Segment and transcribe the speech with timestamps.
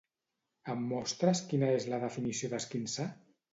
[0.73, 3.11] Em mostres quina és la definició d'esquinçar?